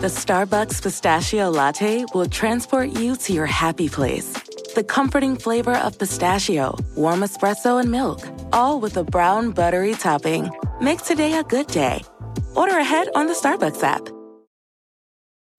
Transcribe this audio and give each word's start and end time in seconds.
The 0.00 0.08
Starbucks 0.08 0.82
pistachio 0.82 1.50
latte 1.50 2.04
will 2.14 2.26
transport 2.26 2.90
you 2.90 3.16
to 3.16 3.32
your 3.32 3.46
happy 3.46 3.88
place. 3.88 4.32
The 4.74 4.84
comforting 4.84 5.36
flavor 5.36 5.76
of 5.76 5.98
pistachio, 5.98 6.76
warm 6.96 7.20
espresso, 7.20 7.80
and 7.80 7.90
milk, 7.90 8.26
all 8.52 8.80
with 8.80 8.96
a 8.96 9.04
brown 9.04 9.50
buttery 9.50 9.94
topping. 9.94 10.50
Make 10.80 11.02
today 11.02 11.34
a 11.34 11.44
good 11.44 11.66
day. 11.66 12.02
Order 12.56 12.78
ahead 12.78 13.08
on 13.14 13.26
the 13.26 13.34
Starbucks 13.34 13.82
app. 13.82 14.08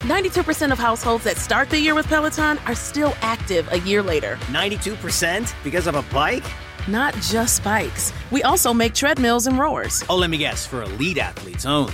92% 0.02 0.72
of 0.72 0.80
households 0.80 1.24
that 1.24 1.38
start 1.38 1.70
the 1.70 1.80
year 1.80 1.96
with 1.96 2.08
Peloton 2.08 2.58
are 2.66 2.76
still 2.76 3.14
active 3.22 3.72
a 3.72 3.80
year 3.80 4.04
later. 4.04 4.36
92% 4.52 5.54
because 5.64 5.88
of 5.88 5.96
a 5.96 6.02
bike? 6.14 6.44
Not 6.88 7.14
just 7.22 7.64
bikes. 7.64 8.12
We 8.30 8.44
also 8.44 8.74
make 8.74 8.94
treadmills 8.94 9.48
and 9.48 9.58
rowers. 9.58 10.04
Oh, 10.10 10.18
let 10.18 10.30
me 10.30 10.38
guess, 10.38 10.68
for 10.68 10.82
elite 10.84 11.18
athletes 11.18 11.66
only, 11.66 11.94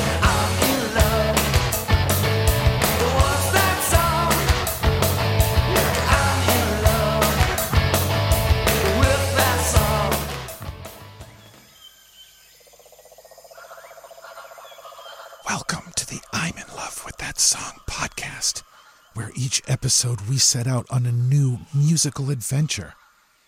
Episode 19.81 20.21
we 20.29 20.37
set 20.37 20.67
out 20.67 20.85
on 20.91 21.07
a 21.07 21.11
new 21.11 21.57
musical 21.73 22.29
adventure, 22.29 22.93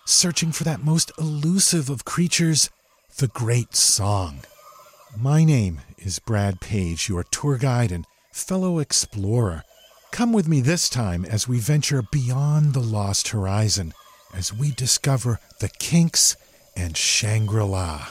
searching 0.03 0.52
for 0.52 0.64
that 0.64 0.84
most 0.84 1.12
elusive 1.20 1.92
of 1.92 2.06
creatures, 2.06 2.72
the 3.20 3.28
great 3.28 3.76
song. 3.76 4.39
My 5.16 5.44
name 5.44 5.81
is 6.00 6.17
Brad 6.17 6.59
Page, 6.59 7.08
your 7.08 7.23
tour 7.23 7.59
guide 7.59 7.92
and 7.92 8.08
fellow 8.31 8.80
explorer. 8.80 9.61
Come 10.11 10.34
with 10.34 10.48
me 10.48 10.59
this 10.59 10.89
time 10.89 11.23
as 11.23 11.48
we 11.48 11.59
venture 11.59 12.02
beyond 12.11 12.73
the 12.73 12.80
lost 12.80 13.28
horizon 13.28 13.94
as 14.34 14.52
we 14.52 14.72
discover 14.72 15.39
the 15.59 15.70
Kinks 15.78 16.36
and 16.76 16.98
Shangri 16.98 17.64
La. 17.64 18.08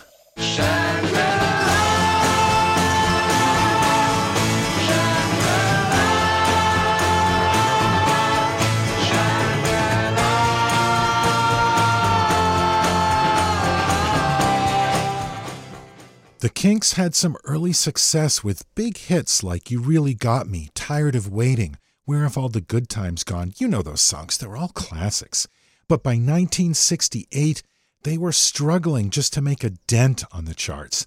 Kinks 16.63 16.93
had 16.93 17.17
some 17.17 17.37
early 17.43 17.73
success 17.73 18.45
with 18.45 18.73
big 18.77 18.97
hits 18.97 19.43
like 19.43 19.73
You 19.73 19.81
Really 19.81 20.15
Got 20.15 20.47
Me, 20.47 20.69
Tired 20.77 21.17
of 21.17 21.27
Waiting, 21.27 21.77
Where 22.05 22.23
Have 22.23 22.39
All 22.39 22.49
the 22.49 22.61
Good 22.61 22.89
Times 22.89 23.25
Gone? 23.25 23.53
You 23.59 23.67
know 23.67 23.83
those 23.83 24.01
songs, 24.01 24.39
they're 24.39 24.57
all 24.57 24.69
classics. 24.69 25.49
But 25.89 26.05
by 26.05 26.11
1968, 26.11 27.65
they 28.05 28.17
were 28.17 28.31
struggling 28.31 29.11
just 29.11 29.33
to 29.33 29.43
make 29.43 29.65
a 29.65 29.71
dent 29.89 30.23
on 30.31 30.45
the 30.45 30.55
charts. 30.55 31.05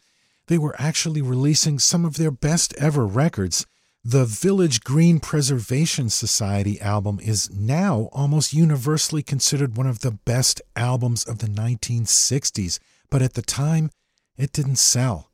They 0.48 0.58
were 0.58 0.76
actually 0.78 1.22
releasing 1.22 1.80
some 1.80 2.04
of 2.04 2.18
their 2.18 2.32
best 2.32 2.74
ever 2.74 3.08
records. 3.08 3.66
The 4.04 4.26
Village 4.26 4.84
Green 4.84 5.22
Preservation 5.22 6.10
Society 6.10 6.82
album 6.82 7.18
is 7.24 7.50
now 7.50 8.10
almost 8.12 8.52
universally 8.52 9.24
considered 9.24 9.78
one 9.78 9.88
of 9.88 10.00
the 10.00 10.12
best 10.12 10.62
albums 10.76 11.24
of 11.24 11.38
the 11.38 11.48
1960s, 11.48 12.78
but 13.10 13.22
at 13.22 13.36
the 13.36 13.42
time, 13.42 13.90
it 14.36 14.52
didn't 14.52 14.80
sell. 14.80 15.30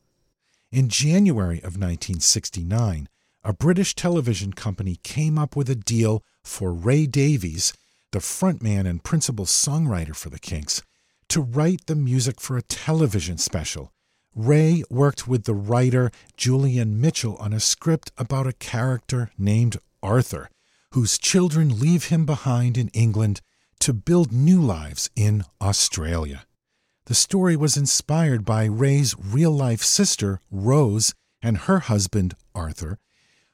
In 0.72 0.88
January 0.88 1.58
of 1.58 1.76
1969, 1.76 3.09
a 3.44 3.52
British 3.52 3.94
television 3.94 4.54
company 4.54 5.00
came 5.04 5.38
up 5.38 5.54
with 5.54 5.70
a 5.70 5.76
deal 5.76 6.24
for 6.46 6.72
Ray 6.72 7.08
Davies, 7.08 7.74
the 8.14 8.20
frontman 8.20 8.88
and 8.88 9.04
principal 9.04 9.44
songwriter 9.44 10.16
for 10.16 10.30
the 10.30 10.40
Kinks, 10.40 10.82
to 11.28 11.42
write 11.42 11.88
the 11.88 11.96
music 11.96 12.40
for 12.40 12.56
a 12.56 12.62
television 12.62 13.38
special. 13.38 13.92
Ray 14.34 14.84
worked 14.90 15.28
with 15.28 15.44
the 15.44 15.54
writer 15.54 16.09
Julian 16.38 17.02
Mitchell 17.02 17.36
on 17.36 17.52
a 17.52 17.59
script 17.59 18.14
about 18.18 18.48
a 18.48 18.53
character 18.53 19.30
named 19.38 19.76
Arthur, 20.02 20.50
whose 20.92 21.18
children 21.18 21.80
leave 21.80 22.06
him 22.06 22.26
behind 22.26 22.78
in 22.78 22.88
England 22.90 23.42
to 23.80 23.92
build 23.92 24.32
new 24.32 24.62
lives 24.62 25.09
in 25.18 25.44
Australia. 25.62 26.46
The 27.11 27.16
story 27.16 27.57
was 27.57 27.75
inspired 27.75 28.45
by 28.45 28.63
Ray's 28.63 29.17
real 29.19 29.51
life 29.51 29.83
sister, 29.83 30.39
Rose, 30.49 31.13
and 31.41 31.57
her 31.57 31.79
husband, 31.79 32.35
Arthur, 32.55 32.99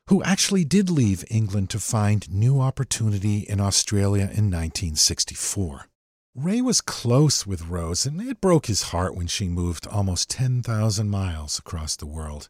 who 0.09 0.21
actually 0.21 0.63
did 0.63 0.91
leave 0.91 1.25
England 1.31 1.71
to 1.71 1.79
find 1.79 2.31
new 2.31 2.61
opportunity 2.61 3.39
in 3.39 3.59
Australia 3.59 4.25
in 4.25 4.51
1964. 4.51 5.87
Ray 6.35 6.61
was 6.61 6.81
close 6.81 7.47
with 7.47 7.67
Rose, 7.67 8.05
and 8.05 8.21
it 8.21 8.41
broke 8.41 8.67
his 8.67 8.93
heart 8.93 9.15
when 9.15 9.25
she 9.25 9.47
moved 9.47 9.87
almost 9.87 10.29
10,000 10.29 11.09
miles 11.09 11.57
across 11.57 11.95
the 11.95 12.05
world. 12.05 12.49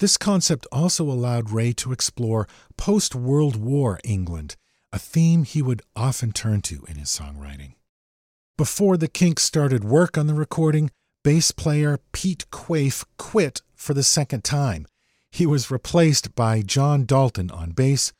This 0.00 0.16
concept 0.16 0.66
also 0.72 1.04
allowed 1.04 1.52
Ray 1.52 1.72
to 1.74 1.92
explore 1.92 2.48
post 2.76 3.14
World 3.14 3.54
War 3.54 4.00
England, 4.02 4.56
a 4.92 4.98
theme 4.98 5.44
he 5.44 5.62
would 5.62 5.82
often 5.94 6.32
turn 6.32 6.60
to 6.62 6.84
in 6.88 6.96
his 6.96 7.10
songwriting. 7.10 7.74
Before 8.56 8.96
the 8.96 9.08
Kinks 9.08 9.42
started 9.42 9.82
work 9.82 10.16
on 10.16 10.28
the 10.28 10.34
recording, 10.34 10.92
bass 11.24 11.50
player 11.50 11.98
Pete 12.12 12.48
Quaife 12.52 13.04
quit 13.18 13.62
for 13.74 13.94
the 13.94 14.04
second 14.04 14.44
time. 14.44 14.86
He 15.32 15.44
was 15.44 15.72
replaced 15.72 16.36
by 16.36 16.62
John 16.62 17.04
Dalton 17.04 17.50
on 17.50 17.72
bass, 17.72 18.12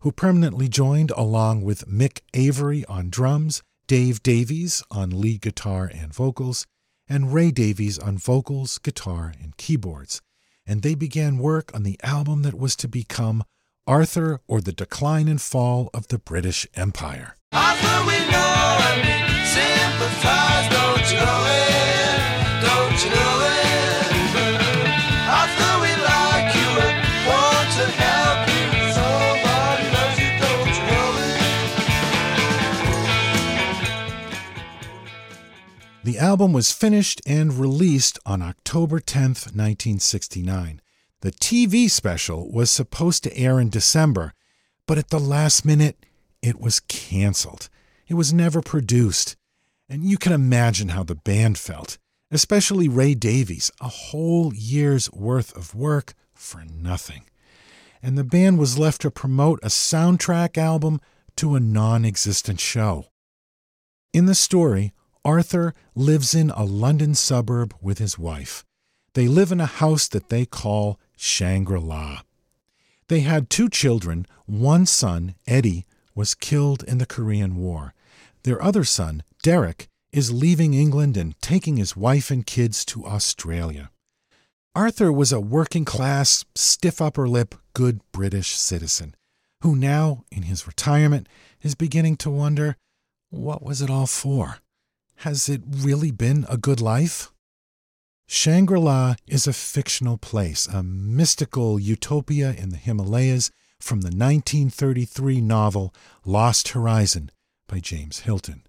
who 0.00 0.12
permanently 0.12 0.68
joined 0.68 1.10
along 1.12 1.62
with 1.62 1.88
Mick 1.88 2.20
Avory 2.34 2.84
on 2.84 3.08
drums, 3.08 3.62
Dave 3.86 4.22
Davies 4.22 4.82
on 4.90 5.18
lead 5.22 5.40
guitar 5.40 5.90
and 5.90 6.12
vocals, 6.12 6.66
and 7.08 7.32
Ray 7.32 7.50
Davies 7.50 7.98
on 7.98 8.18
vocals, 8.18 8.76
guitar, 8.76 9.32
and 9.42 9.56
keyboards. 9.56 10.20
And 10.66 10.82
they 10.82 10.94
began 10.94 11.38
work 11.38 11.74
on 11.74 11.84
the 11.84 11.98
album 12.02 12.42
that 12.42 12.58
was 12.58 12.76
to 12.76 12.88
become 12.88 13.42
Arthur 13.86 14.42
or 14.46 14.60
the 14.60 14.72
Decline 14.72 15.28
and 15.28 15.40
Fall 15.40 15.88
of 15.94 16.08
the 16.08 16.18
British 16.18 16.66
Empire. 16.74 17.36
Arthur, 17.52 17.98
The 36.08 36.18
album 36.24 36.54
was 36.54 36.72
finished 36.72 37.20
and 37.26 37.52
released 37.52 38.18
on 38.24 38.40
October 38.40 38.98
10, 38.98 39.22
1969. 39.22 40.80
The 41.20 41.32
TV 41.32 41.90
special 41.90 42.50
was 42.50 42.70
supposed 42.70 43.24
to 43.24 43.36
air 43.36 43.60
in 43.60 43.68
December, 43.68 44.32
but 44.86 44.96
at 44.96 45.10
the 45.10 45.20
last 45.20 45.66
minute, 45.66 46.06
it 46.40 46.58
was 46.58 46.80
canceled. 46.80 47.68
It 48.06 48.14
was 48.14 48.32
never 48.32 48.62
produced. 48.62 49.36
And 49.88 50.04
you 50.04 50.18
can 50.18 50.32
imagine 50.32 50.90
how 50.90 51.02
the 51.02 51.14
band 51.14 51.56
felt, 51.56 51.96
especially 52.30 52.88
Ray 52.88 53.14
Davies, 53.14 53.70
a 53.80 53.88
whole 53.88 54.52
year's 54.54 55.10
worth 55.12 55.56
of 55.56 55.74
work 55.74 56.12
for 56.34 56.64
nothing. 56.64 57.22
And 58.02 58.16
the 58.16 58.24
band 58.24 58.58
was 58.58 58.78
left 58.78 59.00
to 59.02 59.10
promote 59.10 59.60
a 59.62 59.68
soundtrack 59.68 60.58
album 60.58 61.00
to 61.36 61.54
a 61.54 61.60
non 61.60 62.04
existent 62.04 62.60
show. 62.60 63.06
In 64.12 64.26
the 64.26 64.34
story, 64.34 64.92
Arthur 65.24 65.74
lives 65.94 66.34
in 66.34 66.50
a 66.50 66.64
London 66.64 67.14
suburb 67.14 67.74
with 67.80 67.98
his 67.98 68.18
wife. 68.18 68.64
They 69.14 69.26
live 69.26 69.50
in 69.50 69.60
a 69.60 69.66
house 69.66 70.06
that 70.08 70.28
they 70.28 70.44
call 70.44 71.00
Shangri 71.16 71.80
La. 71.80 72.22
They 73.08 73.20
had 73.20 73.50
two 73.50 73.68
children. 73.68 74.26
One 74.46 74.86
son, 74.86 75.34
Eddie, 75.46 75.86
was 76.14 76.34
killed 76.34 76.84
in 76.84 76.98
the 76.98 77.06
Korean 77.06 77.56
War. 77.56 77.94
Their 78.44 78.62
other 78.62 78.84
son, 78.84 79.22
Derek, 79.42 79.88
is 80.12 80.32
leaving 80.32 80.74
England 80.74 81.16
and 81.16 81.40
taking 81.40 81.76
his 81.76 81.96
wife 81.96 82.30
and 82.30 82.46
kids 82.46 82.84
to 82.86 83.06
Australia. 83.06 83.90
Arthur 84.74 85.12
was 85.12 85.32
a 85.32 85.40
working 85.40 85.84
class, 85.84 86.44
stiff 86.54 87.00
upper 87.00 87.28
lip, 87.28 87.54
good 87.74 88.00
British 88.12 88.50
citizen 88.50 89.14
who 89.62 89.74
now, 89.74 90.24
in 90.30 90.42
his 90.42 90.66
retirement, 90.66 91.28
is 91.62 91.74
beginning 91.74 92.16
to 92.18 92.30
wonder 92.30 92.76
what 93.30 93.62
was 93.62 93.82
it 93.82 93.90
all 93.90 94.06
for? 94.06 94.58
Has 95.16 95.48
it 95.48 95.62
really 95.66 96.10
been 96.10 96.46
a 96.48 96.56
good 96.56 96.80
life? 96.80 97.32
Shangri 98.28 98.78
La 98.78 99.16
is 99.26 99.46
a 99.46 99.52
fictional 99.52 100.16
place, 100.16 100.66
a 100.66 100.82
mystical 100.82 101.78
utopia 101.78 102.52
in 102.52 102.70
the 102.70 102.76
Himalayas 102.76 103.50
from 103.80 104.02
the 104.02 104.08
1933 104.08 105.40
novel 105.40 105.94
Lost 106.24 106.68
Horizon 106.68 107.30
by 107.66 107.80
James 107.80 108.20
Hilton. 108.20 108.62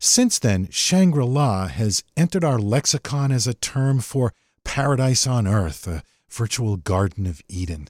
Since 0.00 0.38
then, 0.38 0.68
Shangri 0.70 1.24
La 1.24 1.66
has 1.66 2.04
entered 2.16 2.44
our 2.44 2.58
lexicon 2.58 3.32
as 3.32 3.46
a 3.46 3.54
term 3.54 3.98
for 3.98 4.32
paradise 4.64 5.26
on 5.26 5.46
earth, 5.46 5.88
a 5.88 6.02
virtual 6.30 6.76
Garden 6.76 7.26
of 7.26 7.42
Eden. 7.48 7.88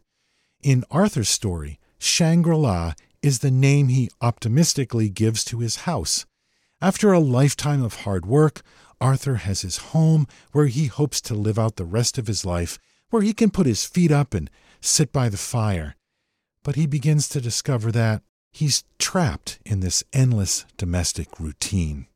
In 0.63 0.85
Arthur's 0.91 1.29
story, 1.29 1.79
Shangri 1.99 2.57
La 2.57 2.95
is 3.23 3.41
the 3.41 3.51
name 3.51 3.89
he 3.89 4.11
optimistically 4.21 5.11
gives 5.11 5.45
to 5.45 5.59
his 5.59 5.77
house. 5.77 6.25
After 6.81 7.13
a 7.13 7.19
lifetime 7.19 7.83
of 7.83 8.03
hard 8.03 8.25
work, 8.25 8.63
Arthur 9.01 9.37
has 9.37 9.61
his 9.61 9.79
home 9.79 10.27
where 10.53 10.67
he 10.67 10.87
hopes 10.87 11.21
to 11.23 11.35
live 11.35 11.59
out 11.59 11.77
the 11.77 11.85
rest 11.85 12.17
of 12.17 12.27
his 12.27 12.45
life, 12.45 12.79
where 13.11 13.23
he 13.23 13.35
can 13.35 13.51
put 13.51 13.67
his 13.67 13.85
feet 13.85 14.11
up 14.11 14.33
and 14.33 14.51
sit 14.81 15.13
by 15.13 15.29
the 15.29 15.37
fire. 15.37 15.95
But 16.63 16.77
he 16.77 16.87
begins 16.87 17.29
to 17.31 17.41
discover 17.41 17.93
that 17.93 18.23
he's 18.59 18.83
trapped 18.99 19.61
in 19.65 19.79
this 19.79 20.03
endless 20.13 20.65
domestic 20.77 21.39
routine. 21.39 22.09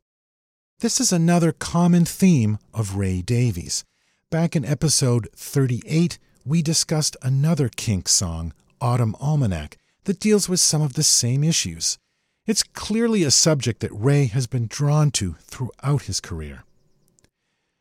This 0.81 0.99
is 0.99 1.13
another 1.13 1.53
common 1.53 2.05
theme 2.05 2.59
of 2.75 2.97
Ray 2.97 3.23
Davies. 3.23 3.85
Back 4.29 4.57
in 4.57 4.65
episode 4.65 5.29
38, 5.37 6.19
we 6.45 6.61
discussed 6.61 7.17
another 7.23 7.69
kink 7.69 8.09
song, 8.09 8.53
Autumn 8.81 9.15
Almanac, 9.21 9.79
that 10.03 10.19
deals 10.19 10.49
with 10.49 10.59
some 10.59 10.83
of 10.83 10.95
the 10.95 11.05
same 11.05 11.45
issues. 11.45 11.97
It's 12.45 12.65
clearly 12.65 13.23
a 13.23 13.31
subject 13.31 13.79
that 13.79 13.93
Ray 13.93 14.27
has 14.27 14.49
been 14.49 14.67
drawn 14.67 15.13
to 15.13 15.37
throughout 15.43 16.03
his 16.03 16.19
career. 16.19 16.65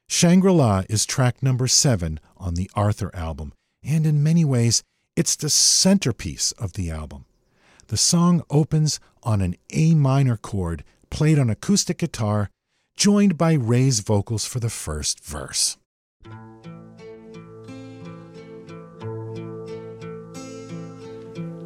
Shangri 0.08 0.52
La 0.52 0.84
is 0.88 1.08
track 1.08 1.42
number 1.42 1.66
seven 1.66 2.20
on 2.38 2.54
the 2.54 2.70
Arthur 2.76 3.10
album, 3.16 3.54
and 3.84 4.06
in 4.06 4.22
many 4.22 4.46
ways, 4.46 4.84
it's 5.16 5.36
the 5.36 5.50
centerpiece 5.50 6.52
of 6.54 6.74
the 6.74 6.92
album. 6.92 7.26
The 7.92 7.98
song 7.98 8.42
opens 8.50 9.02
on 9.22 9.42
an 9.42 9.58
A 9.72 9.96
minor 9.96 10.38
chord 10.38 10.86
played 11.10 11.38
on 11.38 11.50
acoustic 11.50 11.98
guitar, 11.98 12.50
joined 12.96 13.38
by 13.38 13.52
Ray's 13.52 14.00
vocals 14.00 14.46
for 14.46 14.62
the 14.62 14.70
first 14.70 15.22
verse. 15.22 15.76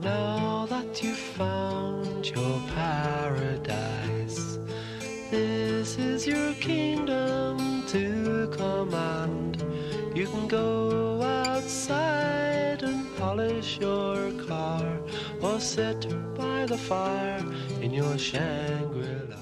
Now 0.01 0.65
that 0.65 1.03
you've 1.03 1.15
found 1.15 2.27
your 2.27 2.59
paradise, 2.73 4.57
this 5.29 5.99
is 5.99 6.25
your 6.25 6.55
kingdom 6.55 7.85
to 7.85 8.51
command. 8.57 9.63
You 10.15 10.25
can 10.25 10.47
go 10.47 10.84
sit 15.75 16.07
by 16.35 16.65
the 16.65 16.77
fire 16.77 17.45
in 17.81 17.93
your 17.93 18.17
Shangri 18.17 19.27
La. 19.29 19.35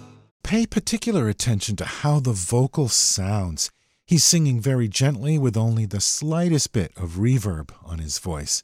Pay 0.44 0.65
particular 0.65 1.30
attention 1.30 1.75
to 1.75 1.85
how 1.85 2.19
the 2.19 2.31
vocal 2.31 2.89
sounds. 2.89 3.69
He's 4.03 4.24
singing 4.24 4.59
very 4.59 4.88
gently 4.88 5.38
with 5.38 5.56
only 5.56 5.85
the 5.85 6.01
slightest 6.01 6.74
bit 6.74 6.91
of 6.97 7.18
reverb 7.19 7.69
on 7.85 8.00
his 8.00 8.18
voice. 8.18 8.63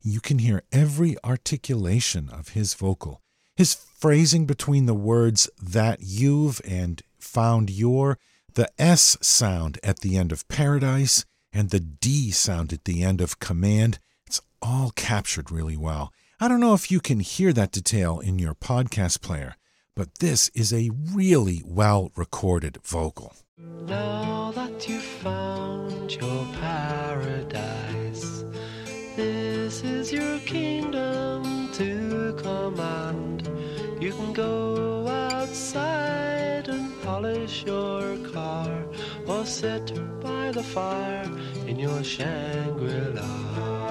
You 0.00 0.20
can 0.20 0.38
hear 0.38 0.62
every 0.70 1.16
articulation 1.24 2.30
of 2.30 2.50
his 2.50 2.74
vocal. 2.74 3.22
His 3.56 3.74
phrasing 3.74 4.46
between 4.46 4.86
the 4.86 4.94
words 4.94 5.50
that 5.60 5.98
you've 6.02 6.60
and 6.64 7.02
found 7.18 7.70
your, 7.70 8.18
the 8.54 8.70
S 8.78 9.16
sound 9.20 9.80
at 9.82 9.98
the 9.98 10.16
end 10.16 10.30
of 10.30 10.46
paradise, 10.46 11.24
and 11.52 11.70
the 11.70 11.80
D 11.80 12.30
sound 12.30 12.72
at 12.72 12.84
the 12.84 13.02
end 13.02 13.20
of 13.20 13.40
command. 13.40 13.98
It's 14.28 14.40
all 14.62 14.92
captured 14.94 15.50
really 15.50 15.76
well. 15.76 16.12
I 16.42 16.48
don't 16.48 16.60
know 16.60 16.72
if 16.72 16.90
you 16.90 17.00
can 17.00 17.20
hear 17.20 17.52
that 17.52 17.70
detail 17.70 18.18
in 18.18 18.38
your 18.38 18.54
podcast 18.54 19.20
player, 19.20 19.56
but 19.94 20.20
this 20.20 20.48
is 20.54 20.72
a 20.72 20.88
really 21.12 21.62
well 21.66 22.12
recorded 22.16 22.78
vocal. 22.82 23.34
Now 23.58 24.50
that 24.52 24.88
you've 24.88 25.02
found 25.02 26.14
your 26.14 26.46
paradise, 26.54 28.46
this 29.16 29.82
is 29.82 30.10
your 30.14 30.38
kingdom 30.38 31.70
to 31.74 32.34
command. 32.42 33.46
You 34.00 34.12
can 34.12 34.32
go 34.32 35.08
outside 35.08 36.68
and 36.68 37.02
polish 37.02 37.64
your 37.66 38.16
car, 38.32 38.86
or 39.26 39.44
sit 39.44 39.92
by 40.22 40.52
the 40.52 40.62
fire 40.62 41.30
in 41.66 41.78
your 41.78 42.02
Shangri 42.02 43.12
La. 43.12 43.89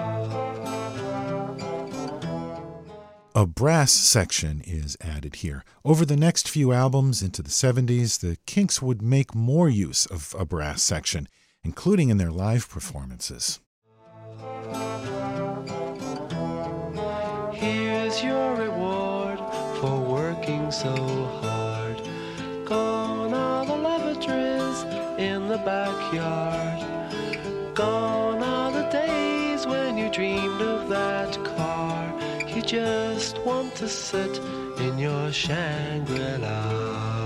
A 3.35 3.45
brass 3.45 3.91
section 3.91 4.63
is 4.65 4.97
added 5.01 5.35
here. 5.37 5.63
Over 5.85 6.03
the 6.03 6.17
next 6.17 6.49
few 6.49 6.73
albums 6.73 7.21
into 7.21 7.43
the 7.43 7.51
70s, 7.51 8.19
the 8.19 8.37
Kinks 8.47 8.81
would 8.81 9.03
make 9.03 9.35
more 9.35 9.69
use 9.69 10.07
of 10.07 10.33
a 10.37 10.45
brass 10.45 10.81
section, 10.81 11.27
including 11.63 12.09
in 12.09 12.17
their 12.17 12.31
live 12.31 12.67
performances. 12.67 13.59
Here's 17.53 18.23
your 18.23 18.55
reward 18.55 19.37
for 19.79 19.99
working 19.99 20.71
so 20.71 20.95
hard. 21.43 22.01
Gone 22.65 23.35
are 23.35 23.63
the 23.63 23.75
lavatories 23.75 24.81
in 25.19 25.47
the 25.47 25.59
backyard. 25.59 26.83
Gone 27.75 28.41
are 28.41 28.71
the 28.71 28.89
days 28.89 29.67
when 29.67 29.99
you 29.99 30.09
dreamed 30.09 30.63
of 30.63 30.89
that 30.89 31.31
car. 31.45 31.99
You 32.55 32.63
just 32.63 33.18
want 33.45 33.75
to 33.75 33.87
sit 33.87 34.37
in 34.79 34.97
your 34.97 35.31
Shangri 35.31 36.37
La. 36.37 37.19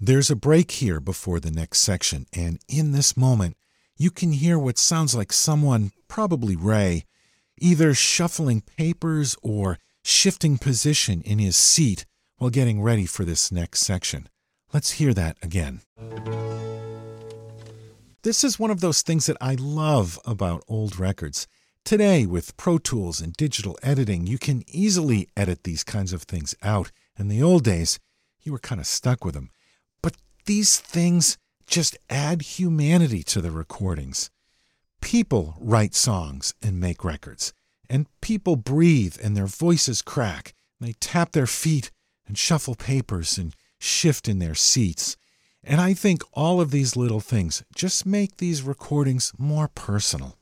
There's 0.00 0.30
a 0.30 0.36
break 0.36 0.70
here 0.70 0.98
before 0.98 1.40
the 1.40 1.50
next 1.50 1.80
section, 1.80 2.26
and 2.32 2.58
in 2.68 2.92
this 2.92 3.16
moment, 3.16 3.56
you 3.96 4.10
can 4.10 4.32
hear 4.32 4.58
what 4.58 4.78
sounds 4.78 5.14
like 5.14 5.32
someone, 5.32 5.92
probably 6.08 6.56
Ray, 6.56 7.04
either 7.58 7.92
shuffling 7.92 8.62
papers 8.62 9.36
or 9.42 9.78
shifting 10.02 10.56
position 10.56 11.20
in 11.22 11.38
his 11.38 11.56
seat 11.56 12.06
while 12.38 12.50
getting 12.50 12.80
ready 12.80 13.04
for 13.04 13.26
this 13.26 13.52
next 13.52 13.80
section. 13.80 14.28
Let's 14.72 14.92
hear 14.92 15.12
that 15.14 15.36
again. 15.42 15.82
This 18.22 18.44
is 18.44 18.58
one 18.58 18.70
of 18.70 18.80
those 18.80 19.02
things 19.02 19.26
that 19.26 19.36
I 19.40 19.54
love 19.54 20.18
about 20.24 20.64
old 20.68 20.98
records. 20.98 21.46
Today, 21.84 22.24
with 22.24 22.56
Pro 22.56 22.78
Tools 22.78 23.20
and 23.20 23.32
digital 23.32 23.78
editing, 23.82 24.26
you 24.26 24.38
can 24.38 24.62
easily 24.68 25.28
edit 25.36 25.64
these 25.64 25.82
kinds 25.82 26.12
of 26.12 26.22
things 26.22 26.54
out. 26.62 26.92
In 27.18 27.28
the 27.28 27.42
old 27.42 27.64
days, 27.64 27.98
you 28.42 28.52
were 28.52 28.58
kind 28.58 28.80
of 28.80 28.86
stuck 28.86 29.24
with 29.24 29.34
them. 29.34 29.50
But 30.02 30.16
these 30.46 30.78
things 30.78 31.36
just 31.66 31.96
add 32.08 32.42
humanity 32.42 33.22
to 33.24 33.40
the 33.40 33.50
recordings. 33.50 34.30
People 35.00 35.56
write 35.58 35.94
songs 35.94 36.54
and 36.62 36.78
make 36.78 37.04
records, 37.04 37.52
and 37.88 38.06
people 38.20 38.56
breathe 38.56 39.16
and 39.22 39.36
their 39.36 39.46
voices 39.46 40.02
crack, 40.02 40.54
they 40.80 40.94
tap 40.94 41.32
their 41.32 41.46
feet 41.46 41.90
and 42.26 42.38
shuffle 42.38 42.74
papers 42.74 43.36
and 43.36 43.54
shift 43.78 44.28
in 44.28 44.38
their 44.38 44.54
seats. 44.54 45.16
And 45.62 45.80
I 45.80 45.94
think 45.94 46.22
all 46.32 46.60
of 46.60 46.70
these 46.70 46.96
little 46.96 47.20
things 47.20 47.62
just 47.74 48.06
make 48.06 48.38
these 48.38 48.62
recordings 48.62 49.32
more 49.38 49.68
personal. 49.68 50.38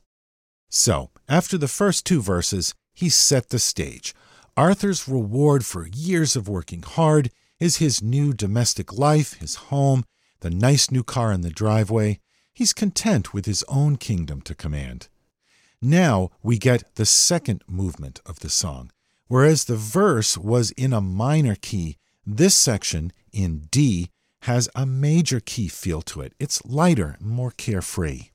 So, 0.69 1.09
after 1.29 1.57
the 1.57 1.67
first 1.67 2.05
two 2.05 2.21
verses, 2.21 2.73
he 2.93 3.07
set 3.07 3.49
the 3.49 3.59
stage. 3.59 4.15
Arthur's 4.57 5.07
reward 5.07 5.63
for 5.65 5.87
years 5.87 6.35
of 6.35 6.49
working 6.49 6.81
hard 6.81 7.29
is 7.59 7.77
his 7.77 8.01
new 8.01 8.33
domestic 8.33 8.97
life, 8.97 9.33
his 9.33 9.55
home, 9.55 10.03
the 10.41 10.49
nice 10.49 10.89
new 10.91 11.03
car 11.03 11.31
in 11.31 11.41
the 11.41 11.49
driveway. 11.49 12.19
He's 12.53 12.73
content 12.73 13.33
with 13.33 13.45
his 13.45 13.63
own 13.67 13.97
kingdom 13.97 14.41
to 14.41 14.55
command. 14.55 15.07
Now 15.81 16.31
we 16.43 16.57
get 16.57 16.95
the 16.95 17.05
second 17.05 17.63
movement 17.67 18.19
of 18.25 18.39
the 18.39 18.49
song. 18.49 18.91
Whereas 19.27 19.65
the 19.65 19.75
verse 19.75 20.37
was 20.37 20.71
in 20.71 20.91
a 20.91 20.99
minor 20.99 21.55
key, 21.55 21.97
this 22.25 22.55
section 22.55 23.13
in 23.31 23.67
D 23.71 24.09
has 24.41 24.67
a 24.73 24.85
major 24.85 25.39
key 25.39 25.67
feel 25.67 26.01
to 26.01 26.21
it. 26.21 26.33
It's 26.39 26.65
lighter, 26.65 27.17
more 27.21 27.51
carefree. 27.51 28.29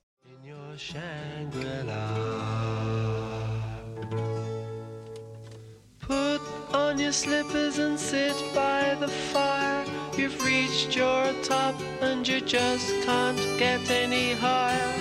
On 6.95 7.01
your 7.01 7.11
slippers 7.11 7.77
and 7.77 7.99
sit 7.99 8.33
by 8.53 8.95
the 9.01 9.07
fire. 9.09 9.83
You've 10.17 10.41
reached 10.45 10.95
your 10.95 11.33
top 11.43 11.75
and 11.99 12.25
you 12.25 12.39
just 12.39 12.89
can't 13.03 13.37
get 13.59 13.91
any 13.91 14.31
higher. 14.33 14.93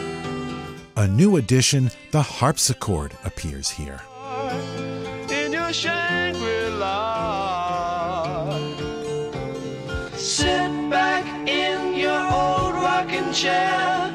A 0.97 1.07
new 1.07 1.37
addition, 1.37 1.93
the 2.11 2.21
harpsichord, 2.21 3.13
appears 3.25 3.71
here. 3.71 4.01
In 5.31 5.53
your 5.53 5.73
Shangri-La. 5.73 6.91
Sit 10.17 10.91
back 10.91 11.25
in 11.49 11.95
your 11.95 12.23
old 12.41 12.75
rocking 12.75 13.33
chair. 13.33 14.11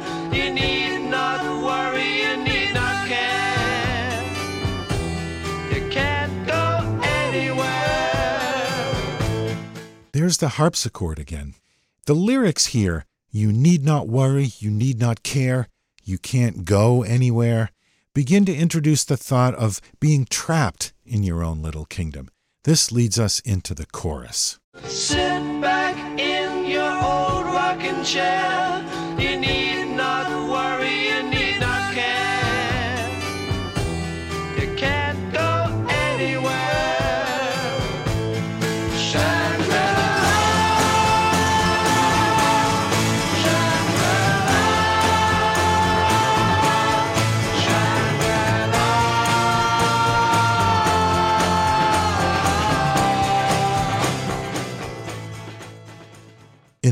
There's 10.30 10.38
the 10.38 10.60
harpsichord 10.60 11.18
again. 11.18 11.56
The 12.06 12.14
lyrics 12.14 12.68
here 12.68 13.04
you 13.32 13.52
need 13.52 13.84
not 13.84 14.08
worry, 14.08 14.52
you 14.60 14.70
need 14.70 15.00
not 15.00 15.24
care, 15.24 15.68
you 16.04 16.20
can't 16.20 16.66
go 16.66 17.02
anywhere 17.02 17.72
begin 18.14 18.46
to 18.46 18.56
introduce 18.56 19.04
the 19.04 19.18
thought 19.18 19.56
of 19.56 19.82
being 20.00 20.28
trapped 20.30 20.94
in 21.04 21.24
your 21.24 21.44
own 21.44 21.64
little 21.64 21.86
kingdom. 21.86 22.30
This 22.64 22.92
leads 22.92 23.18
us 23.18 23.40
into 23.40 23.74
the 23.74 23.88
chorus. 23.88 24.60
Sit 24.84 25.42
back 25.62 25.98
in 26.20 26.70
your 26.70 26.92
old 26.92 27.48
rocking 27.48 28.04
chair. 28.04 28.86
You 29.18 29.40
need 29.40 29.59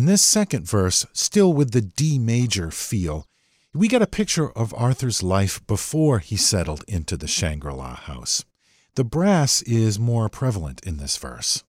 this 0.07 0.21
second 0.21 0.65
verse, 0.67 1.05
still 1.13 1.53
with 1.53 1.71
the 1.71 1.81
D 1.81 2.17
major 2.17 2.71
feel, 2.71 3.27
we 3.73 3.87
get 3.87 4.01
a 4.01 4.07
picture 4.07 4.49
of 4.51 4.73
Arthur's 4.73 5.21
life 5.21 5.65
before 5.67 6.19
he 6.19 6.35
settled 6.35 6.83
into 6.87 7.17
the 7.17 7.27
Shangri 7.27 7.73
La 7.73 7.95
house. 7.95 8.45
The 8.95 9.03
brass 9.03 9.61
is 9.63 9.99
more 9.99 10.29
prevalent 10.29 10.81
in 10.85 10.97
this 10.97 11.17
verse. 11.17 11.63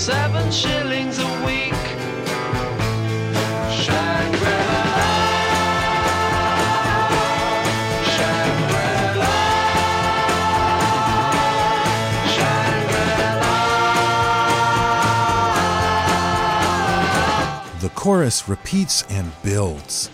Seven 0.00 0.50
shillings 0.50 1.18
a 1.18 1.26
week. 1.44 1.74
Shangri-La. 3.70 4.96
Shangri-La. 8.14 9.34
Shangri-La. 12.32 13.40
The 17.80 17.90
chorus 17.90 18.48
repeats 18.48 19.04
and 19.10 19.30
builds. 19.42 20.08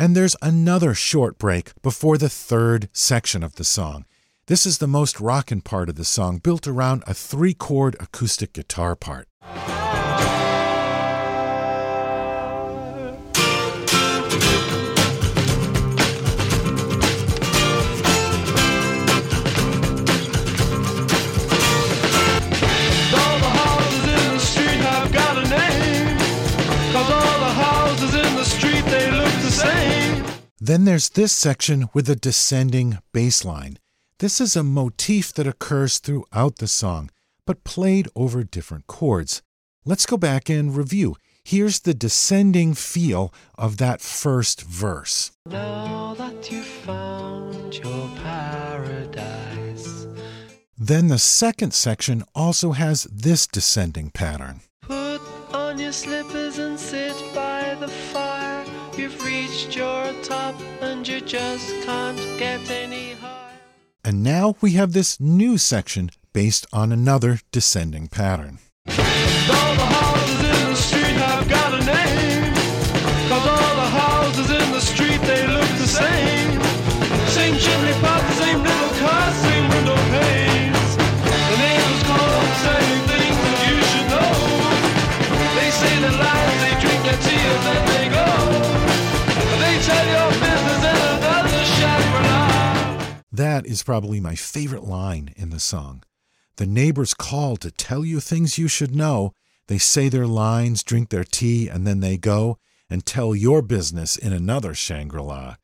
And 0.00 0.14
there's 0.14 0.36
another 0.40 0.94
short 0.94 1.38
break 1.38 1.72
before 1.82 2.18
the 2.18 2.28
third 2.28 2.88
section 2.92 3.42
of 3.42 3.56
the 3.56 3.64
song. 3.64 4.04
This 4.46 4.64
is 4.64 4.78
the 4.78 4.86
most 4.86 5.20
rockin' 5.20 5.60
part 5.60 5.88
of 5.88 5.96
the 5.96 6.04
song, 6.04 6.38
built 6.38 6.68
around 6.68 7.02
a 7.06 7.14
three 7.14 7.52
chord 7.52 7.96
acoustic 7.98 8.52
guitar 8.52 8.94
part. 8.94 9.26
Then 30.68 30.84
there's 30.84 31.08
this 31.08 31.32
section 31.32 31.88
with 31.94 32.10
a 32.10 32.14
descending 32.14 32.98
bass 33.14 33.42
line. 33.42 33.78
This 34.18 34.38
is 34.38 34.54
a 34.54 34.62
motif 34.62 35.32
that 35.32 35.46
occurs 35.46 35.96
throughout 35.96 36.56
the 36.56 36.68
song, 36.68 37.08
but 37.46 37.64
played 37.64 38.06
over 38.14 38.44
different 38.44 38.86
chords. 38.86 39.40
Let's 39.86 40.04
go 40.04 40.18
back 40.18 40.50
and 40.50 40.76
review. 40.76 41.16
Here's 41.42 41.80
the 41.80 41.94
descending 41.94 42.74
feel 42.74 43.32
of 43.56 43.78
that 43.78 44.02
first 44.02 44.60
verse. 44.60 45.30
Now 45.46 46.12
that 46.18 46.52
you've 46.52 46.66
found 46.66 47.74
your 47.74 48.10
paradise, 48.16 50.06
Then 50.76 51.08
the 51.08 51.18
second 51.18 51.72
section 51.72 52.24
also 52.34 52.72
has 52.72 53.04
this 53.04 53.46
descending 53.46 54.10
pattern. 54.10 54.60
Your 55.88 55.92
slippers 55.94 56.58
and 56.58 56.78
sit 56.78 57.16
by 57.34 57.74
the 57.80 57.88
fire. 57.88 58.62
You've 58.94 59.24
reached 59.24 59.74
your 59.74 60.12
top 60.22 60.54
and 60.82 61.08
you 61.08 61.22
just 61.22 61.66
can't 61.86 62.18
get 62.38 62.70
any 62.70 63.12
higher. 63.12 63.54
And 64.04 64.22
now 64.22 64.56
we 64.60 64.72
have 64.72 64.92
this 64.92 65.18
new 65.18 65.56
section 65.56 66.10
based 66.34 66.66
on 66.74 66.92
another 66.92 67.40
descending 67.52 68.06
pattern. 68.06 68.58
That 93.38 93.66
is 93.66 93.84
probably 93.84 94.18
my 94.18 94.34
favorite 94.34 94.82
line 94.82 95.32
in 95.36 95.50
the 95.50 95.60
song. 95.60 96.02
The 96.56 96.66
neighbors 96.66 97.14
call 97.14 97.56
to 97.58 97.70
tell 97.70 98.04
you 98.04 98.18
things 98.18 98.58
you 98.58 98.66
should 98.66 98.92
know. 98.92 99.32
They 99.68 99.78
say 99.78 100.08
their 100.08 100.26
lines, 100.26 100.82
drink 100.82 101.10
their 101.10 101.22
tea, 101.22 101.68
and 101.68 101.86
then 101.86 102.00
they 102.00 102.16
go 102.16 102.58
and 102.90 103.06
tell 103.06 103.36
your 103.36 103.62
business 103.62 104.16
in 104.16 104.32
another 104.32 104.74
Shangri 104.74 105.22
La. 105.22 105.54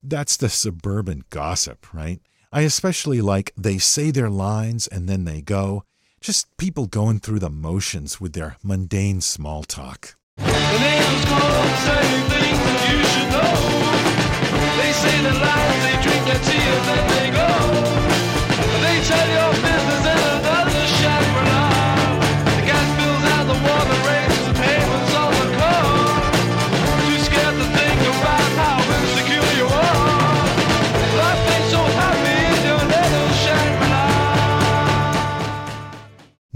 That's 0.00 0.36
the 0.36 0.48
suburban 0.48 1.24
gossip, 1.30 1.92
right? 1.92 2.20
I 2.52 2.60
especially 2.60 3.20
like 3.20 3.52
they 3.56 3.78
say 3.78 4.12
their 4.12 4.30
lines 4.30 4.86
and 4.86 5.08
then 5.08 5.24
they 5.24 5.40
go. 5.40 5.82
Just 6.20 6.56
people 6.58 6.86
going 6.86 7.18
through 7.18 7.40
the 7.40 7.50
motions 7.50 8.20
with 8.20 8.34
their 8.34 8.56
mundane 8.62 9.20
small 9.20 9.64
talk. 9.64 10.14
The 10.36 10.44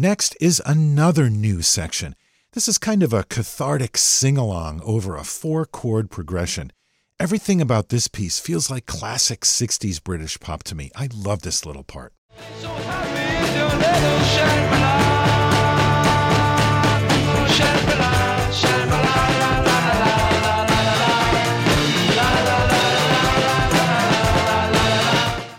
Next 0.04 0.37
is 0.38 0.61
another 0.66 1.30
new 1.30 1.62
section. 1.62 2.14
This 2.52 2.68
is 2.68 2.76
kind 2.76 3.02
of 3.02 3.14
a 3.14 3.25
cathartic 3.25 3.96
sing 3.96 4.37
along 4.37 4.82
over 4.84 5.16
a 5.16 5.25
four 5.25 5.64
chord 5.64 6.11
progression. 6.11 6.73
Everything 7.18 7.58
about 7.58 7.88
this 7.88 8.06
piece 8.06 8.38
feels 8.38 8.68
like 8.68 8.84
classic 8.84 9.46
60s 9.46 10.04
British 10.04 10.38
pop 10.38 10.62
to 10.64 10.75
me. 10.75 10.90
I 10.94 11.08
love 11.11 11.40
this 11.40 11.64
little 11.64 11.84
part. 11.84 12.12
So 12.61 12.68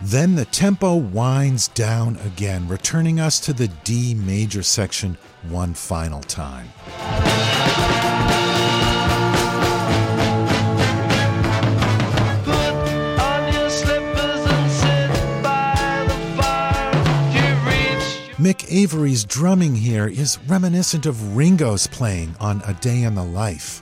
Then 0.06 0.36
the 0.36 0.46
tempo 0.46 0.94
winds 0.98 1.68
down 1.70 2.18
again, 2.18 2.68
returning 2.68 3.20
us 3.20 3.40
to 3.40 3.54
the 3.54 3.70
D 3.84 4.14
major 4.14 4.62
section 4.62 5.18
one 5.50 5.74
final 5.74 6.22
time. 6.22 6.70
Put 12.44 12.60
on 13.20 13.52
your 13.52 13.68
slippers 13.68 14.46
and 14.46 14.72
sit 14.72 15.10
by 15.42 16.06
the 16.08 16.14
fire. 16.40 16.94
You 17.34 17.56
reach 17.68 18.38
Mick 18.38 18.72
Avory's 18.72 19.26
drumming 19.26 19.74
here 19.74 20.08
is 20.08 20.38
reminiscent 20.46 21.08
of 21.08 21.36
Ringo's 21.36 21.88
playing 21.88 22.36
on 22.40 22.62
A 22.68 22.76
Day 22.76 23.02
in 23.02 23.16
the 23.16 23.24
Life. 23.24 23.82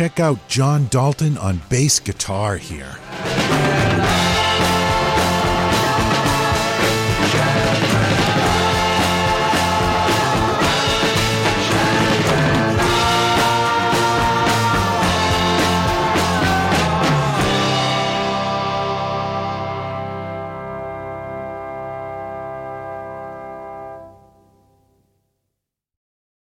Check 0.00 0.18
out 0.18 0.38
John 0.48 0.86
Dalton 0.86 1.36
on 1.36 1.60
bass 1.68 2.00
guitar 2.00 2.56
here. 2.56 2.96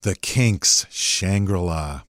The 0.04 0.14
Kinks, 0.22 0.86
Shangri 0.92 1.58
La. 1.58 2.04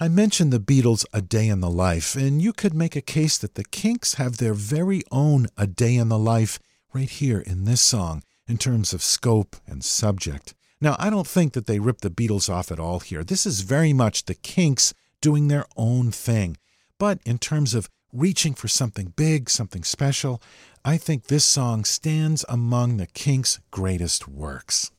I 0.00 0.06
mentioned 0.06 0.52
the 0.52 0.60
Beatles' 0.60 1.04
A 1.12 1.20
Day 1.20 1.48
in 1.48 1.58
the 1.58 1.68
Life, 1.68 2.14
and 2.14 2.40
you 2.40 2.52
could 2.52 2.72
make 2.72 2.94
a 2.94 3.00
case 3.00 3.36
that 3.38 3.56
the 3.56 3.64
Kinks 3.64 4.14
have 4.14 4.36
their 4.36 4.54
very 4.54 5.02
own 5.10 5.48
A 5.56 5.66
Day 5.66 5.96
in 5.96 6.08
the 6.08 6.18
Life 6.18 6.60
right 6.94 7.10
here 7.10 7.40
in 7.40 7.64
this 7.64 7.80
song 7.80 8.22
in 8.46 8.58
terms 8.58 8.92
of 8.92 9.02
scope 9.02 9.56
and 9.66 9.84
subject. 9.84 10.54
Now, 10.80 10.94
I 11.00 11.10
don't 11.10 11.26
think 11.26 11.52
that 11.54 11.66
they 11.66 11.80
ripped 11.80 12.02
the 12.02 12.10
Beatles 12.10 12.48
off 12.48 12.70
at 12.70 12.78
all 12.78 13.00
here. 13.00 13.24
This 13.24 13.44
is 13.44 13.62
very 13.62 13.92
much 13.92 14.26
the 14.26 14.36
Kinks 14.36 14.94
doing 15.20 15.48
their 15.48 15.66
own 15.76 16.12
thing. 16.12 16.56
But 16.96 17.18
in 17.26 17.38
terms 17.38 17.74
of 17.74 17.90
reaching 18.12 18.54
for 18.54 18.68
something 18.68 19.14
big, 19.16 19.50
something 19.50 19.82
special, 19.82 20.40
I 20.84 20.96
think 20.96 21.24
this 21.24 21.44
song 21.44 21.84
stands 21.84 22.44
among 22.48 22.98
the 22.98 23.08
Kinks' 23.08 23.58
greatest 23.72 24.28
works. 24.28 24.92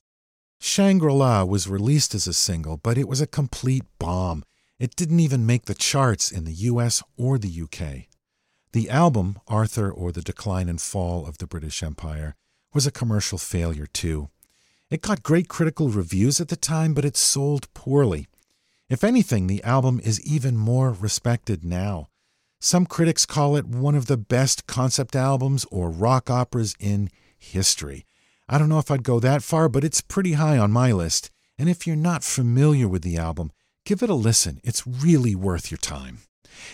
Shangri 0.59 1.13
La 1.13 1.45
was 1.45 1.69
released 1.69 2.13
as 2.13 2.27
a 2.27 2.33
single, 2.33 2.75
but 2.75 2.97
it 2.97 3.07
was 3.07 3.21
a 3.21 3.27
complete 3.27 3.85
bomb. 3.97 4.43
It 4.80 4.96
didn't 4.96 5.20
even 5.20 5.46
make 5.46 5.65
the 5.65 5.74
charts 5.74 6.32
in 6.32 6.46
the 6.46 6.54
US 6.54 7.04
or 7.18 7.38
the 7.38 7.62
UK. 7.62 8.08
The 8.72 8.89
album, 8.89 9.39
Arthur 9.48 9.92
or 9.92 10.13
the 10.13 10.22
Decline 10.22 10.70
and 10.70 10.80
Fall 10.80 11.28
of 11.28 11.38
the 11.38 11.48
British 11.48 11.84
Empire, 11.84 12.36
was 12.74 12.88
a 12.88 12.92
commercial 12.92 13.38
failure 13.38 13.88
too. 13.88 14.30
It 14.89 15.02
got 15.02 15.22
great 15.22 15.50
critical 15.50 15.89
reviews 15.89 16.39
at 16.39 16.48
the 16.48 16.56
time, 16.56 16.94
but 16.94 17.04
it 17.04 17.18
sold 17.18 17.72
poorly. 17.74 18.28
If 18.89 19.04
anything, 19.04 19.48
the 19.48 19.63
album 19.63 20.00
is 20.04 20.26
even 20.26 20.56
more 20.56 20.92
respected 20.92 21.65
now. 21.65 22.08
Some 22.62 22.86
critics 22.86 23.26
call 23.26 23.56
it 23.56 23.65
one 23.65 23.96
of 23.96 24.06
the 24.06 24.18
best 24.18 24.65
concept 24.65 25.15
albums 25.15 25.65
or 25.70 25.89
rock 25.89 26.30
operas 26.30 26.76
in 26.80 27.10
history. 27.38 28.06
I 28.48 28.58
don't 28.58 28.70
know 28.70 28.80
if 28.80 28.89
I'd 28.89 29.04
go 29.04 29.20
that 29.20 29.44
far, 29.44 29.68
but 29.68 29.84
it's 29.84 30.02
pretty 30.02 30.34
high 30.34 30.58
on 30.58 30.72
my 30.72 30.92
list. 30.92 31.32
And 31.58 31.70
if 31.70 31.86
you're 31.86 31.96
not 31.96 32.24
familiar 32.24 32.88
with 32.88 33.02
the 33.02 33.18
album, 33.18 33.52
give 33.86 34.04
it 34.04 34.10
a 34.10 34.15
listen. 34.15 34.60
It's 34.63 34.86
really 34.86 35.36
worth 35.36 35.72
your 35.72 35.78
time. 35.78 36.20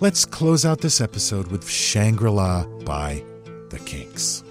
Let's 0.00 0.24
close 0.24 0.64
out 0.64 0.80
this 0.80 1.00
episode 1.00 1.46
with 1.48 1.68
Shangri 1.68 2.30
La 2.30 2.66
by 2.84 3.24
The 3.72 3.78
Kinks. 3.78 4.44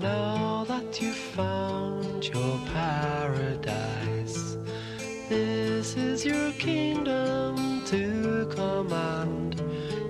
Now 0.00 0.66
that 0.68 1.00
you've 1.00 1.16
found 1.16 2.28
your 2.28 2.60
paradise, 2.74 4.58
this 5.30 5.96
is 5.96 6.26
your 6.26 6.52
kingdom 6.52 7.82
to 7.86 8.46
command. 8.54 9.62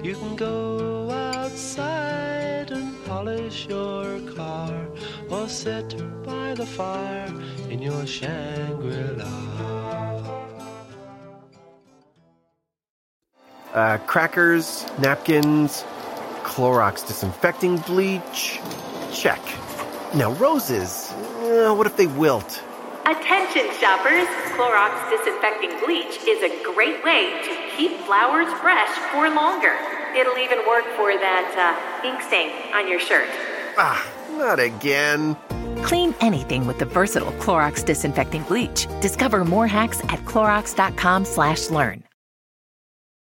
You 0.02 0.16
can 0.16 0.34
go 0.34 1.12
outside 1.12 2.72
and 2.72 2.92
polish 3.04 3.68
your 3.68 4.18
car, 4.34 4.88
or 5.30 5.48
sit 5.48 5.94
by 6.24 6.54
the 6.54 6.66
fire 6.66 7.32
in 7.68 7.80
your 7.80 8.04
Shangri 8.04 9.14
La. 9.16 9.30
Uh, 13.72 13.98
crackers, 14.08 14.84
napkins, 14.98 15.84
Clorox 16.50 17.06
disinfecting 17.06 17.78
bleach. 17.78 18.60
Check. 19.12 19.40
Now, 20.16 20.32
roses. 20.32 21.12
Uh, 21.12 21.72
what 21.76 21.86
if 21.86 21.96
they 21.96 22.08
wilt? 22.08 22.60
Attention 23.06 23.70
shoppers! 23.78 24.26
Clorox 24.58 24.92
disinfecting 25.10 25.78
bleach 25.86 26.18
is 26.26 26.42
a 26.42 26.50
great 26.74 27.04
way 27.04 27.40
to 27.44 27.76
keep 27.76 27.92
flowers 28.00 28.52
fresh 28.60 28.90
for 29.12 29.30
longer. 29.30 29.76
It'll 30.16 30.38
even 30.38 30.58
work 30.66 30.84
for 30.96 31.14
that 31.14 31.46
uh, 31.54 32.08
ink 32.08 32.20
stain 32.20 32.50
on 32.74 32.88
your 32.88 32.98
shirt. 32.98 33.28
Ah, 33.78 34.04
not 34.32 34.58
again. 34.58 35.36
Clean 35.84 36.12
anything 36.20 36.66
with 36.66 36.80
the 36.80 36.84
versatile 36.84 37.32
Clorox 37.32 37.84
disinfecting 37.84 38.42
bleach. 38.42 38.88
Discover 39.00 39.44
more 39.44 39.68
hacks 39.68 40.00
at 40.08 40.18
clorox.com/learn. 40.24 42.09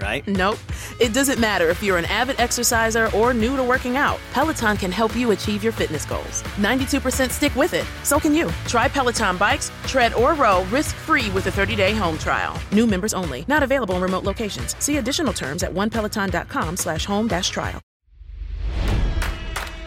right? 0.00 0.26
Nope. 0.26 0.58
It 1.00 1.12
doesn't 1.12 1.38
matter 1.38 1.68
if 1.68 1.82
you're 1.82 1.98
an 1.98 2.04
avid 2.06 2.40
exerciser 2.40 3.10
or 3.14 3.34
new 3.34 3.56
to 3.56 3.62
working 3.62 3.96
out. 3.96 4.18
Peloton 4.32 4.76
can 4.76 4.90
help 4.90 5.14
you 5.14 5.32
achieve 5.32 5.62
your 5.62 5.72
fitness 5.72 6.04
goals. 6.04 6.42
92% 6.56 7.30
stick 7.30 7.54
with 7.56 7.74
it. 7.74 7.86
So 8.02 8.18
can 8.18 8.34
you. 8.34 8.50
Try 8.66 8.88
Peloton 8.88 9.36
bikes, 9.36 9.70
tread 9.86 10.14
or 10.14 10.34
row 10.34 10.64
risk-free 10.64 11.30
with 11.30 11.46
a 11.46 11.50
30-day 11.50 11.94
home 11.94 12.18
trial. 12.18 12.58
New 12.72 12.86
members 12.86 13.14
only. 13.14 13.44
Not 13.48 13.62
available 13.62 13.94
in 13.96 14.02
remote 14.02 14.24
locations. 14.24 14.74
See 14.82 14.96
additional 14.96 15.32
terms 15.32 15.62
at 15.62 15.72
onepeloton.com 15.72 16.76
slash 16.76 17.04
home 17.04 17.28
dash 17.28 17.50
trial. 17.50 17.80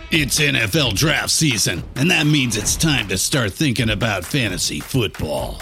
It's 0.10 0.39
NFL 0.39 0.93
draft 0.93 1.32
season, 1.32 1.84
and 1.98 2.10
that 2.12 2.26
means 2.26 2.56
it's 2.56 2.78
time 2.78 3.10
to 3.10 3.17
start 3.17 3.52
thinking 3.52 3.89
about 3.89 4.24
fantasy 4.24 4.80
football. 4.80 5.62